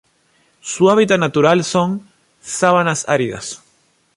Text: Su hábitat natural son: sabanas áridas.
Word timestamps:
Su 0.61 0.89
hábitat 0.89 1.19
natural 1.19 1.63
son: 1.63 2.09
sabanas 2.39 3.07
áridas. 3.07 3.61